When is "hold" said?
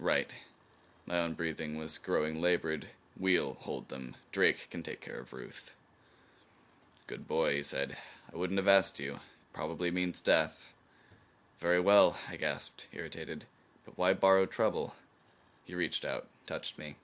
3.54-3.88